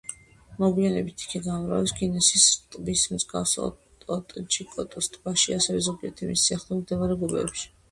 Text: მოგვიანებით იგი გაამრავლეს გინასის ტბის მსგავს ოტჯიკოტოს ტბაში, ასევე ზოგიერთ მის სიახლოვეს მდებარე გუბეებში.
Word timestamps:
მოგვიანებით 0.61 1.25
იგი 1.25 1.41
გაამრავლეს 1.47 1.93
გინასის 1.99 2.47
ტბის 2.77 3.03
მსგავს 3.13 3.55
ოტჯიკოტოს 4.17 5.13
ტბაში, 5.19 5.55
ასევე 5.61 5.85
ზოგიერთ 5.91 6.27
მის 6.33 6.49
სიახლოვეს 6.49 6.83
მდებარე 6.87 7.23
გუბეებში. 7.25 7.73